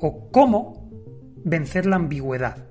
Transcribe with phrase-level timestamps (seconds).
[0.00, 0.90] o cómo
[1.44, 2.66] vencer la ambigüedad.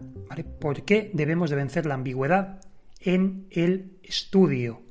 [0.59, 2.61] ¿Por qué debemos de vencer la ambigüedad
[2.99, 4.81] en el estudio?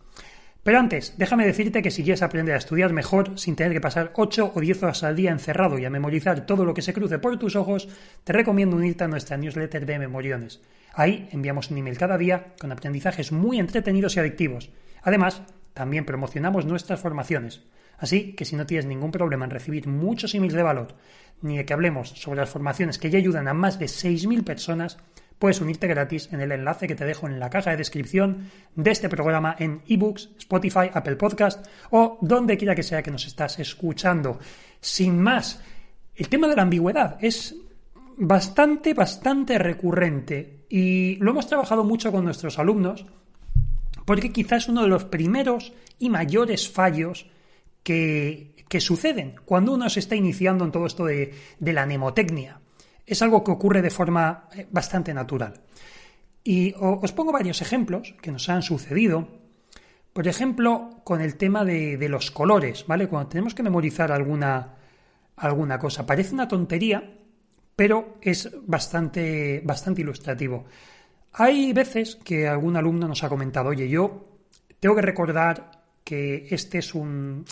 [0.66, 4.10] Pero antes, déjame decirte que si quieres aprender a estudiar mejor sin tener que pasar
[4.16, 7.20] 8 o 10 horas al día encerrado y a memorizar todo lo que se cruce
[7.20, 7.88] por tus ojos,
[8.24, 10.60] te recomiendo unirte a nuestra newsletter de Memoriones.
[10.92, 14.70] Ahí enviamos un email cada día con aprendizajes muy entretenidos y adictivos.
[15.02, 15.42] Además,
[15.72, 17.62] también promocionamos nuestras formaciones.
[17.98, 20.88] Así que si no tienes ningún problema en recibir muchos emails de valor,
[21.42, 24.98] ni de que hablemos sobre las formaciones que ya ayudan a más de 6.000 personas,
[25.38, 28.90] puedes unirte gratis en el enlace que te dejo en la caja de descripción de
[28.90, 33.58] este programa en ebooks, Spotify, Apple Podcast o donde quiera que sea que nos estás
[33.58, 34.38] escuchando.
[34.80, 35.60] Sin más,
[36.14, 37.54] el tema de la ambigüedad es
[38.16, 43.04] bastante, bastante recurrente y lo hemos trabajado mucho con nuestros alumnos
[44.06, 47.26] porque quizás uno de los primeros y mayores fallos
[47.86, 52.60] que, suceden cuando uno se está iniciando en todo esto de, la mnemotecnia.
[53.06, 55.62] Es algo que ocurre de forma eh, bastante natural.
[56.42, 59.28] Y os pongo varios ejemplos que nos han sucedido.
[60.12, 63.08] Por ejemplo, con el tema de, los colores, ¿vale?
[63.08, 64.74] Cuando tenemos que memorizar alguna,
[65.36, 66.06] alguna cosa.
[66.06, 67.18] Parece una tontería,
[67.74, 70.66] pero es bastante, bastante ilustrativo.
[71.32, 74.28] Hay veces que algún alumno nos ha comentado, oye, yo
[74.78, 75.70] tengo que recordar
[76.04, 77.44] que este es un,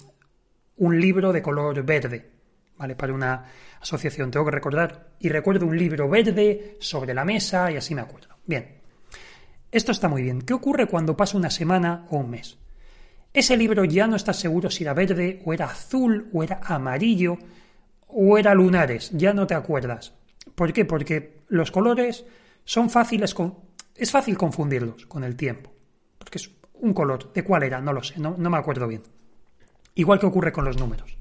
[0.77, 2.31] un libro de color verde,
[2.77, 2.97] ¿vale?
[2.97, 3.45] Para una
[3.81, 8.01] asociación, tengo que recordar, y recuerdo un libro verde sobre la mesa y así me
[8.01, 8.37] acuerdo.
[8.47, 8.81] Bien,
[9.71, 10.43] esto está muy bien.
[10.43, 12.59] ¿Qué ocurre cuando pasa una semana o un mes?
[13.33, 17.37] Ese libro ya no estás seguro si era verde o era azul o era amarillo
[18.06, 20.15] o era lunares, ya no te acuerdas.
[20.55, 20.85] ¿Por qué?
[20.85, 22.25] Porque los colores
[22.65, 23.35] son fáciles,
[23.97, 25.73] es fácil confundirlos con el tiempo.
[26.19, 27.81] Porque es un color, ¿de cuál era?
[27.81, 29.03] No lo sé, no, no me acuerdo bien.
[29.94, 31.16] Igual que ocurre con los números.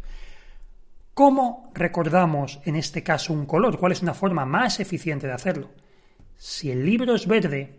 [1.13, 3.77] ¿Cómo recordamos en este caso un color?
[3.77, 5.69] ¿Cuál es una forma más eficiente de hacerlo?
[6.37, 7.77] Si el libro es verde,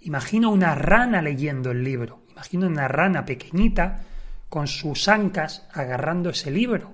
[0.00, 2.20] imagino una rana leyendo el libro.
[2.32, 4.02] Imagino una rana pequeñita
[4.50, 6.92] con sus ancas agarrando ese libro.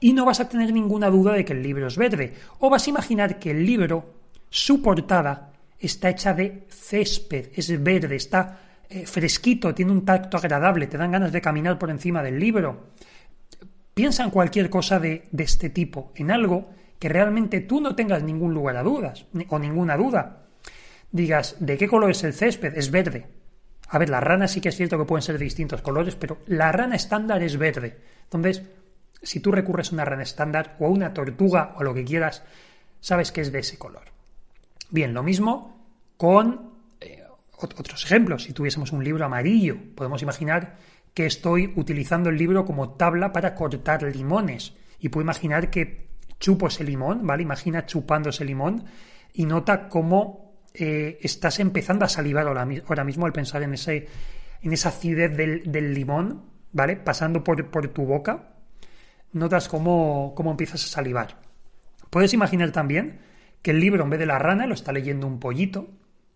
[0.00, 2.34] Y no vas a tener ninguna duda de que el libro es verde.
[2.58, 4.14] O vas a imaginar que el libro,
[4.50, 8.58] su portada, está hecha de césped, es verde, está
[8.88, 12.88] eh, fresquito, tiene un tacto agradable, te dan ganas de caminar por encima del libro.
[13.92, 18.22] Piensa en cualquier cosa de, de este tipo, en algo que realmente tú no tengas
[18.22, 20.46] ningún lugar a dudas o ninguna duda.
[21.12, 22.76] Digas, ¿de qué color es el césped?
[22.76, 23.26] Es verde.
[23.88, 26.38] A ver, las ranas sí que es cierto que pueden ser de distintos colores, pero
[26.46, 27.98] la rana estándar es verde.
[28.24, 28.62] Entonces,
[29.22, 32.42] si tú recurres a una rana estándar o a una tortuga o lo que quieras,
[33.00, 34.04] sabes que es de ese color.
[34.90, 36.63] Bien, lo mismo con
[37.56, 40.76] otros ejemplos, si tuviésemos un libro amarillo, podemos imaginar
[41.14, 44.74] que estoy utilizando el libro como tabla para cortar limones.
[44.98, 46.08] Y puedo imaginar que
[46.40, 47.42] chupo ese limón, ¿vale?
[47.42, 48.84] Imagina chupando ese limón
[49.32, 54.08] y nota cómo eh, estás empezando a salivar ahora, mismo al pensar en, ese,
[54.60, 56.42] en esa acidez del, limón,
[56.72, 56.96] ¿vale?
[56.96, 58.54] Pasando por, por tu boca,
[59.32, 61.38] notas cómo, cómo empiezas a salivar.
[62.10, 63.20] Puedes imaginar también
[63.62, 65.88] que el libro, en vez de la rana, lo está leyendo un pollito,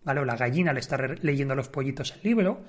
[0.03, 0.19] ¿vale?
[0.21, 2.61] O la gallina le está leyendo a los pollitos el libro,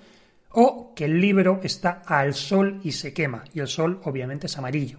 [0.52, 4.58] o que el libro está al sol y se quema, y el sol obviamente es
[4.58, 4.98] amarillo.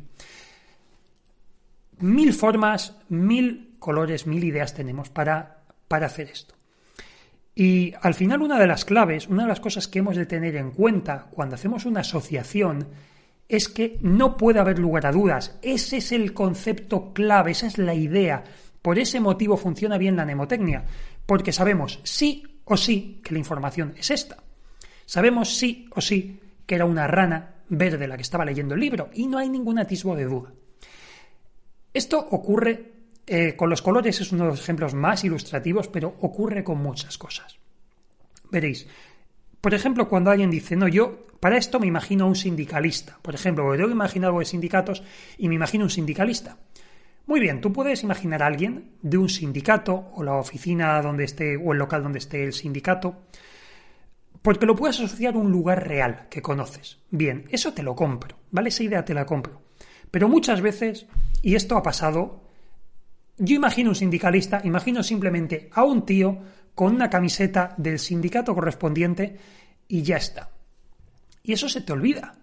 [1.99, 6.55] Mil formas, mil colores, mil ideas tenemos para, para hacer esto.
[7.53, 10.55] Y al final una de las claves, una de las cosas que hemos de tener
[10.55, 12.87] en cuenta cuando hacemos una asociación
[13.49, 15.59] es que no puede haber lugar a dudas.
[15.61, 18.45] Ese es el concepto clave, esa es la idea.
[18.81, 20.83] Por ese motivo funciona bien la mnemotecnia
[21.25, 24.37] porque sabemos sí o sí que la información es esta.
[25.05, 29.09] Sabemos sí o sí que era una rana verde la que estaba leyendo el libro
[29.13, 30.51] y no hay ningún atisbo de duda.
[31.93, 32.91] Esto ocurre
[33.27, 37.17] eh, con los colores, es uno de los ejemplos más ilustrativos, pero ocurre con muchas
[37.17, 37.57] cosas.
[38.49, 38.87] Veréis,
[39.59, 43.19] por ejemplo, cuando alguien dice, no, yo para esto me imagino a un sindicalista.
[43.21, 45.03] Por ejemplo, yo he imaginado de sindicatos
[45.37, 46.57] y me imagino un sindicalista.
[47.31, 51.55] Muy bien, tú puedes imaginar a alguien de un sindicato o la oficina donde esté
[51.55, 53.21] o el local donde esté el sindicato,
[54.41, 56.99] porque lo puedes asociar a un lugar real que conoces.
[57.09, 58.67] Bien, eso te lo compro, ¿vale?
[58.67, 59.61] Esa idea te la compro.
[60.11, 61.05] Pero muchas veces,
[61.41, 62.43] y esto ha pasado,
[63.37, 66.37] yo imagino un sindicalista, imagino simplemente a un tío
[66.75, 69.37] con una camiseta del sindicato correspondiente
[69.87, 70.49] y ya está.
[71.43, 72.35] Y eso se te olvida.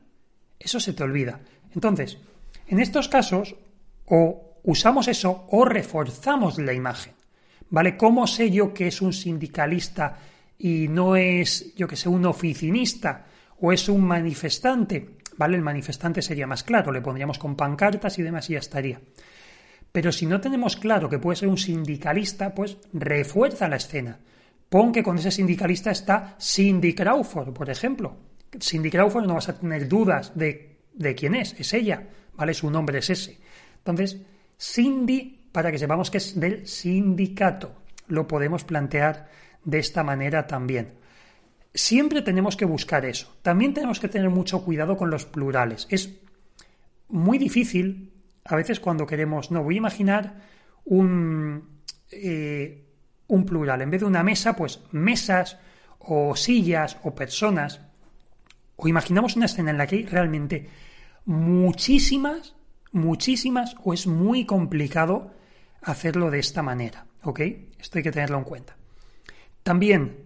[0.59, 1.43] Eso se te olvida.
[1.75, 2.17] Entonces,
[2.67, 3.55] en estos casos,
[4.07, 7.15] o usamos eso o reforzamos la imagen.
[7.71, 7.97] ¿Vale?
[7.97, 10.19] ¿Cómo sé yo que es un sindicalista
[10.59, 13.27] y no es, yo que sé, un oficinista
[13.61, 15.17] o es un manifestante?
[15.37, 15.57] ¿Vale?
[15.57, 19.01] El manifestante sería más claro, le pondríamos con pancartas y demás y ya estaría.
[19.93, 24.19] Pero si no tenemos claro que puede ser un sindicalista, pues refuerza la escena.
[24.69, 28.17] Pon que con ese sindicalista está Cindy Crawford, por ejemplo.
[28.61, 32.53] Cindy Crawford no vas a tener dudas de, de quién es, es ella, ¿vale?
[32.53, 33.39] Su nombre es ese.
[33.79, 34.19] Entonces,
[34.59, 37.77] Cindy, para que sepamos que es del sindicato,
[38.09, 39.29] lo podemos plantear
[39.65, 40.95] de esta manera también.
[41.75, 43.37] Siempre tenemos que buscar eso.
[43.43, 45.87] También tenemos que tener mucho cuidado con los plurales.
[45.91, 46.19] Es
[47.09, 48.13] muy difícil,
[48.45, 50.43] a veces cuando queremos, no, voy a imaginar
[50.85, 52.85] un, eh,
[53.29, 53.83] un plural.
[53.83, 55.59] En vez de una mesa, pues mesas
[55.99, 57.81] o sillas o personas.
[58.77, 60.69] O imaginamos una escena en la que hay realmente
[61.27, 62.55] muchísimas,
[62.99, 65.33] muchísimas, o es muy complicado
[65.83, 67.07] hacerlo de esta manera.
[67.23, 67.41] ¿Ok?
[67.79, 68.77] Esto hay que tenerlo en cuenta.
[69.63, 70.17] También,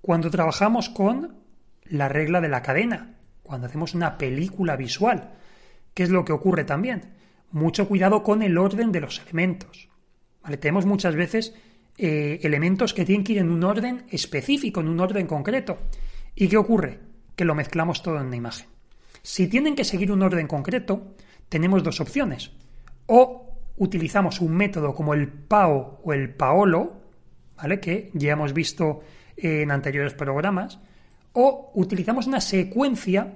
[0.00, 1.36] cuando trabajamos con
[1.84, 5.32] la regla de la cadena, cuando hacemos una película visual,
[5.94, 7.14] ¿qué es lo que ocurre también?
[7.50, 9.88] Mucho cuidado con el orden de los elementos.
[10.60, 11.54] Tenemos muchas veces
[11.96, 15.78] eh, elementos que tienen que ir en un orden específico, en un orden concreto.
[16.34, 17.08] ¿Y qué ocurre?
[17.38, 18.66] que lo mezclamos todo en una imagen.
[19.22, 21.14] Si tienen que seguir un orden concreto,
[21.48, 22.50] tenemos dos opciones.
[23.06, 27.00] O utilizamos un método como el PAO o el PAOLO,
[27.56, 27.80] ¿vale?
[27.80, 29.00] que ya hemos visto
[29.36, 30.78] en anteriores programas,
[31.32, 33.34] o utilizamos una secuencia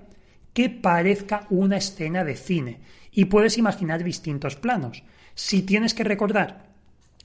[0.53, 2.81] que parezca una escena de cine
[3.11, 5.03] y puedes imaginar distintos planos.
[5.35, 6.67] Si tienes que recordar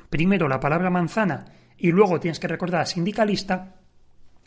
[0.10, 1.45] primero la palabra manzana
[1.78, 3.75] y luego tienes que recordar a sindicalista,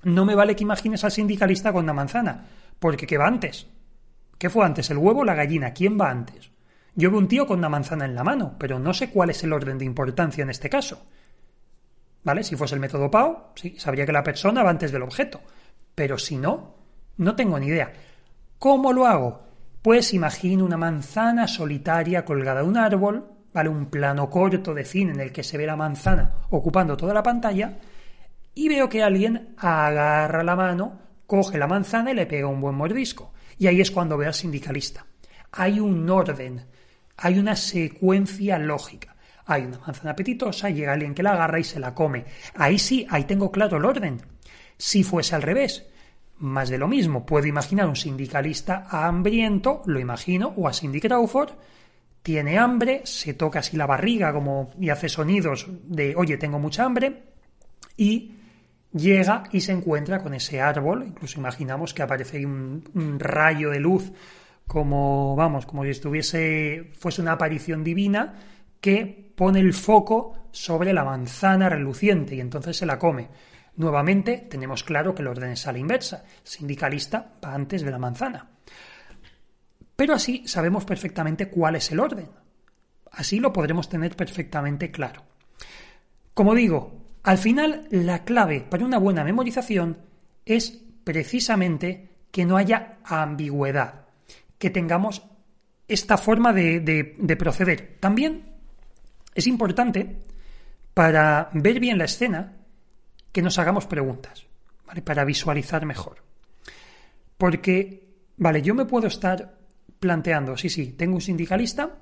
[0.02, 2.46] no me vale que imagines al sindicalista con una manzana,
[2.78, 3.66] porque ¿qué va antes?
[4.40, 5.74] ¿Qué fue antes, el huevo o la gallina?
[5.74, 6.50] ¿Quién va antes?
[6.94, 9.44] Yo veo un tío con una manzana en la mano, pero no sé cuál es
[9.44, 11.04] el orden de importancia en este caso.
[12.24, 12.42] ¿Vale?
[12.42, 15.42] Si fuese el método PAO, sí, sabría que la persona va antes del objeto.
[15.94, 16.74] Pero si no,
[17.18, 17.92] no tengo ni idea.
[18.58, 19.42] ¿Cómo lo hago?
[19.82, 23.68] Pues imagino una manzana solitaria colgada de un árbol, ¿vale?
[23.68, 27.22] Un plano corto de cine en el que se ve la manzana ocupando toda la
[27.22, 27.76] pantalla,
[28.54, 32.74] y veo que alguien agarra la mano, coge la manzana y le pega un buen
[32.74, 33.34] mordisco.
[33.60, 35.04] Y ahí es cuando veo al sindicalista.
[35.52, 36.64] Hay un orden,
[37.18, 39.14] hay una secuencia lógica.
[39.44, 42.24] Hay una manzana apetitosa, llega alguien que la agarra y se la come.
[42.54, 44.22] Ahí sí, ahí tengo claro el orden.
[44.78, 45.84] Si fuese al revés,
[46.38, 51.50] más de lo mismo, puedo imaginar un sindicalista hambriento, lo imagino, o a Cindy Crawford,
[52.22, 56.84] tiene hambre, se toca así la barriga como y hace sonidos de oye, tengo mucha
[56.84, 57.24] hambre,
[57.98, 58.36] y
[58.92, 63.80] llega y se encuentra con ese árbol, incluso imaginamos que aparece un, un rayo de
[63.80, 64.12] luz
[64.66, 68.34] como, vamos, como si estuviese, fuese una aparición divina
[68.80, 73.28] que pone el foco sobre la manzana reluciente y entonces se la come.
[73.76, 76.24] Nuevamente tenemos claro que el orden es a la inversa.
[76.42, 78.48] Sindicalista va antes de la manzana.
[79.96, 82.28] Pero así sabemos perfectamente cuál es el orden.
[83.10, 85.22] Así lo podremos tener perfectamente claro.
[86.32, 89.98] Como digo, al final, la clave para una buena memorización
[90.46, 94.06] es precisamente que no haya ambigüedad,
[94.58, 95.22] que tengamos
[95.86, 97.96] esta forma de, proceder.
[98.00, 98.54] También
[99.34, 100.22] es importante
[100.94, 102.56] para ver bien la escena
[103.32, 104.46] que nos hagamos preguntas,
[104.86, 105.02] ¿vale?
[105.02, 106.22] Para visualizar mejor.
[107.36, 109.58] Porque, vale, yo me puedo estar
[109.98, 111.98] planteando, sí, sí, tengo un sindicalista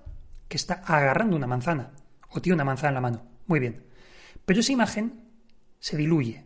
[0.47, 1.91] que está agarrando una manzana
[2.31, 3.23] o tiene una manzana en la mano.
[3.47, 3.88] Muy bien.
[4.49, 5.13] Pero esa imagen
[5.79, 6.43] se diluye.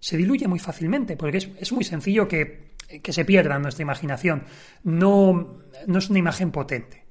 [0.00, 2.72] Se diluye muy fácilmente, porque es, muy sencillo que,
[3.04, 4.44] se pierda nuestra imaginación.
[4.84, 7.04] No, no es una imagen potente.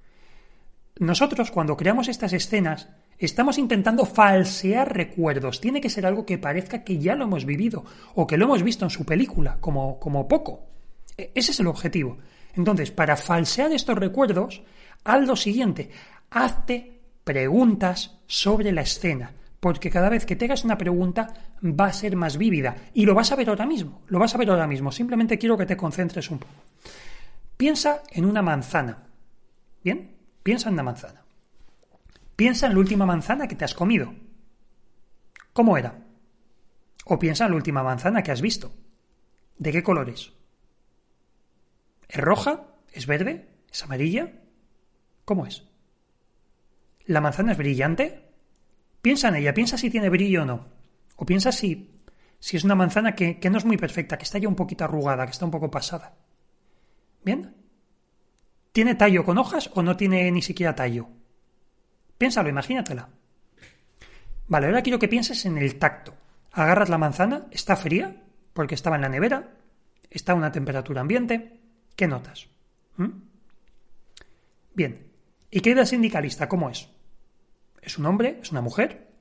[0.97, 5.61] Nosotros, cuando creamos estas escenas, estamos intentando falsear recuerdos.
[5.61, 8.63] Tiene que ser algo que parezca que ya lo hemos vivido o que lo hemos
[8.63, 10.65] visto en su película, como, como poco.
[11.19, 12.17] E, ese es el objetivo.
[12.55, 14.63] Entonces, para falsear estos recuerdos,
[15.03, 15.91] haz lo siguiente,
[16.31, 21.93] hazte preguntas sobre la escena, porque cada vez que te hagas una pregunta va a
[21.93, 24.67] ser más vívida y lo vas a ver ahora mismo, lo vas a ver ahora
[24.67, 26.53] mismo, simplemente quiero que te concentres un poco.
[27.55, 29.03] Piensa en una manzana,
[29.83, 30.17] ¿bien?
[30.41, 31.21] Piensa en una manzana.
[32.35, 34.15] Piensa en la última manzana que te has comido.
[35.53, 36.07] ¿Cómo era?
[37.05, 38.73] O piensa en la última manzana que has visto.
[39.59, 40.33] ¿De qué color es?
[42.09, 42.65] ¿Es roja?
[42.91, 43.47] ¿Es verde?
[43.71, 44.31] ¿Es amarilla?
[45.23, 45.67] ¿Cómo es?
[47.05, 48.30] ¿La manzana es brillante?
[49.01, 50.67] Piensa en ella, piensa si tiene brillo o no.
[51.15, 52.01] O piensa si,
[52.39, 54.83] si es una manzana que, que no es muy perfecta, que está ya un poquito
[54.83, 56.15] arrugada, que está un poco pasada.
[57.23, 57.55] ¿Bien?
[58.71, 61.07] ¿Tiene tallo con hojas o no tiene ni siquiera tallo?
[62.17, 63.09] Piénsalo, imagínatela.
[64.47, 66.13] Vale, ahora quiero que pienses en el tacto.
[66.51, 68.21] Agarras la manzana, está fría,
[68.53, 69.55] porque estaba en la nevera,
[70.09, 71.59] está a una temperatura ambiente.
[71.95, 72.47] ¿Qué notas?
[72.97, 73.09] ¿Mm?
[74.73, 75.07] Bien.
[75.49, 76.47] ¿Y qué idea sindicalista?
[76.47, 76.89] ¿Cómo es?
[77.81, 78.39] ¿Es un hombre?
[78.41, 79.11] ¿Es una mujer?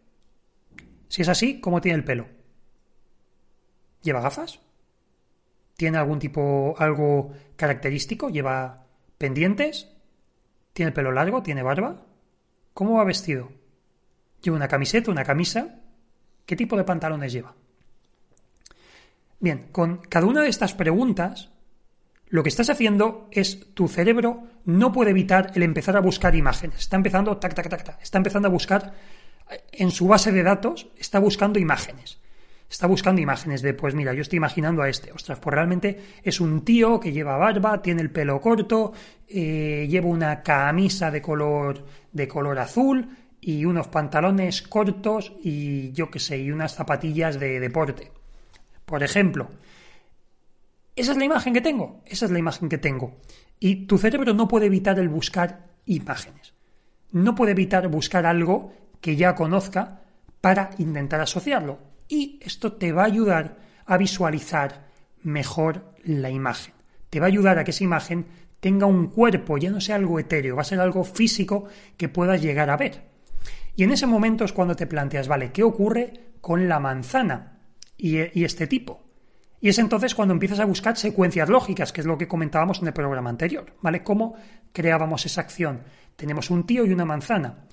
[1.09, 2.29] Si es así, ¿cómo tiene el pelo?
[4.03, 4.61] ¿Lleva gafas?
[5.77, 8.29] ¿Tiene algún tipo, algo característico?
[8.29, 8.87] ¿Lleva
[9.19, 9.89] pendientes?
[10.73, 11.43] ¿Tiene el pelo largo?
[11.43, 12.07] ¿Tiene barba?
[12.75, 13.51] ¿Cómo va vestido?
[14.43, 15.81] ¿Lleva una camiseta, una camisa?
[16.47, 17.55] ¿Qué tipo de pantalones lleva?
[19.39, 21.51] Bien, con cada una de estas preguntas,
[22.31, 26.79] lo que estás haciendo es tu cerebro no puede evitar el empezar a buscar imágenes.
[26.79, 28.95] Está empezando, tac, tac, tac, tac, está empezando a buscar
[29.73, 32.21] en su base de datos, está buscando imágenes.
[32.71, 35.11] Está buscando imágenes de, pues mira, yo estoy imaginando a este.
[35.11, 38.93] Ostras, pues realmente es un tío que lleva barba, tiene el pelo corto,
[39.29, 43.09] eh, lleva una camisa de color, de color azul
[43.41, 48.13] y unos pantalones cortos y yo qué sé, y unas zapatillas de deporte.
[48.85, 49.51] Por ejemplo,
[51.01, 53.17] esa es la imagen que tengo, esa es la imagen que tengo.
[53.59, 56.55] Y tu cerebro no puede evitar el buscar imágenes.
[57.11, 60.03] No puede evitar buscar algo que ya conozca
[60.41, 61.79] para intentar asociarlo.
[62.09, 64.87] Y esto te va a ayudar a visualizar
[65.23, 66.75] mejor la imagen.
[67.09, 68.27] Te va a ayudar a que esa imagen
[68.61, 71.65] tenga un cuerpo, ya no sea algo etéreo, va a ser algo físico
[71.97, 73.09] que puedas llegar a ver.
[73.75, 77.59] Y en ese momento es cuando te planteas, vale, ¿qué ocurre con la manzana
[77.97, 79.10] y, y este tipo?
[79.61, 82.87] Y es entonces cuando empiezas a buscar secuencias lógicas, que es lo que comentábamos en
[82.87, 84.03] el programa anterior, ¿vale?
[84.03, 84.35] ¿Cómo
[84.73, 85.83] creábamos esa acción?
[86.17, 87.67] Tenemos un tío y una manzana.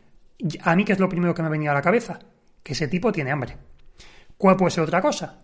[0.61, 2.19] A mí, ¿qué es lo primero que me venía a la cabeza?
[2.61, 3.57] Que ese tipo tiene hambre.
[4.37, 5.39] ¿Cuál puede ser otra cosa?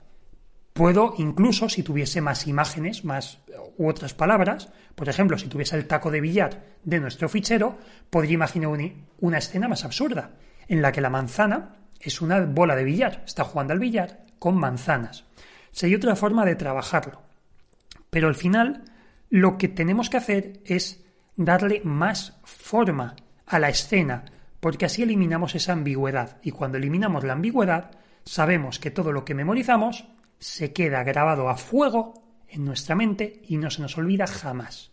[0.74, 3.40] Puedo, incluso, si tuviese más imágenes, más
[3.78, 7.78] u otras palabras, por ejemplo, si tuviese el taco de billar de nuestro fichero,
[8.10, 8.72] podría imaginar
[9.20, 10.32] una escena más absurda,
[10.68, 14.56] en la que la manzana es una bola de billar, está jugando al billar con
[14.56, 15.26] manzanas.
[15.74, 17.22] Sería otra forma de trabajarlo.
[18.10, 18.84] Pero al final
[19.30, 21.04] lo que tenemos que hacer es
[21.36, 23.16] darle más forma
[23.48, 24.24] a la escena,
[24.60, 26.38] porque así eliminamos esa ambigüedad.
[26.44, 27.92] Y cuando eliminamos la ambigüedad,
[28.24, 30.06] sabemos que todo lo que memorizamos
[30.38, 32.14] se queda grabado a fuego
[32.48, 34.92] en nuestra mente y no se nos olvida jamás.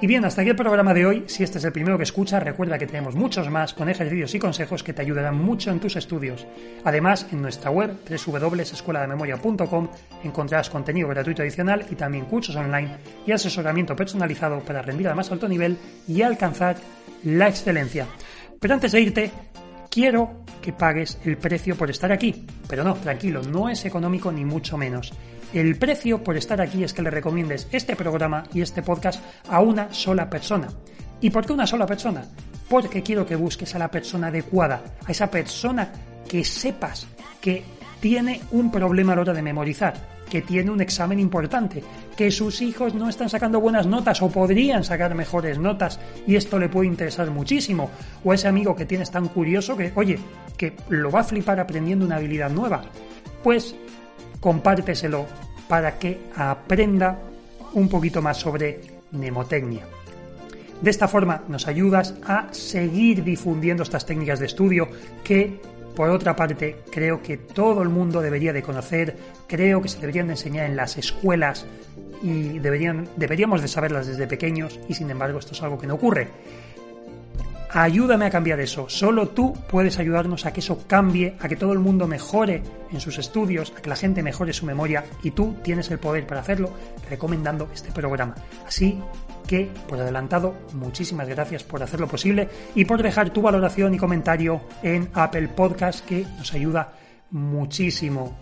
[0.00, 1.24] Y bien, hasta aquí el programa de hoy.
[1.26, 4.38] Si este es el primero que escuchas, recuerda que tenemos muchos más con ejercicios y
[4.38, 6.46] consejos que te ayudarán mucho en tus estudios.
[6.84, 9.88] Además, en nuestra web www.escueladememoria.com
[10.22, 15.32] encontrarás contenido gratuito adicional y también cursos online y asesoramiento personalizado para rendir al más
[15.32, 15.76] alto nivel
[16.06, 16.76] y alcanzar
[17.24, 18.06] la excelencia.
[18.60, 19.32] Pero antes de irte,
[19.90, 22.46] quiero que pagues el precio por estar aquí.
[22.68, 25.12] Pero no, tranquilo, no es económico ni mucho menos.
[25.54, 29.60] El precio por estar aquí es que le recomiendes este programa y este podcast a
[29.60, 30.68] una sola persona.
[31.22, 32.22] ¿Y por qué una sola persona?
[32.68, 35.90] Porque quiero que busques a la persona adecuada, a esa persona
[36.28, 37.06] que sepas
[37.40, 37.64] que
[37.98, 39.94] tiene un problema a la hora de memorizar,
[40.28, 41.82] que tiene un examen importante,
[42.14, 46.58] que sus hijos no están sacando buenas notas o podrían sacar mejores notas y esto
[46.58, 47.90] le puede interesar muchísimo,
[48.22, 50.18] o ese amigo que tienes tan curioso que, oye,
[50.58, 52.82] que lo va a flipar aprendiendo una habilidad nueva.
[53.42, 53.74] Pues
[54.40, 55.26] compárteselo
[55.68, 57.18] para que aprenda
[57.74, 58.80] un poquito más sobre
[59.12, 59.86] mnemotecnia.
[60.80, 64.88] De esta forma nos ayudas a seguir difundiendo estas técnicas de estudio
[65.24, 65.60] que,
[65.96, 69.16] por otra parte, creo que todo el mundo debería de conocer,
[69.48, 71.66] creo que se deberían de enseñar en las escuelas
[72.22, 76.28] y deberíamos de saberlas desde pequeños y sin embargo esto es algo que no ocurre.
[77.70, 78.88] Ayúdame a cambiar eso.
[78.88, 83.00] Solo tú puedes ayudarnos a que eso cambie, a que todo el mundo mejore en
[83.00, 86.40] sus estudios, a que la gente mejore su memoria y tú tienes el poder para
[86.40, 86.70] hacerlo
[87.10, 88.34] recomendando este programa.
[88.66, 88.98] Así
[89.46, 94.62] que, por adelantado, muchísimas gracias por hacerlo posible y por dejar tu valoración y comentario
[94.82, 96.92] en Apple Podcast que nos ayuda
[97.30, 98.36] muchísimo.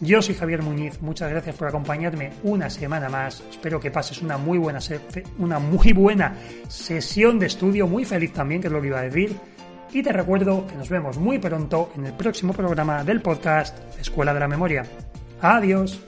[0.00, 3.42] Yo soy Javier Muñiz, muchas gracias por acompañarme una semana más.
[3.50, 4.80] Espero que pases una muy buena,
[5.38, 6.34] una muy buena
[6.68, 9.36] sesión de estudio, muy feliz también, que es lo que iba a decir.
[9.92, 14.34] Y te recuerdo que nos vemos muy pronto en el próximo programa del podcast Escuela
[14.34, 14.84] de la Memoria.
[15.40, 16.00] Adiós.